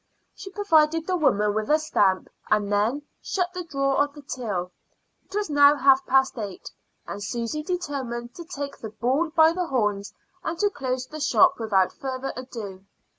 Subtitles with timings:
[0.33, 4.71] She provided the woman with a stamp, and then, shut the drawer of the till.
[5.25, 6.71] It was now half past eight,
[7.05, 10.11] and Susy determined to take the bull by the horns
[10.43, 12.83] and to close the shop without further ado.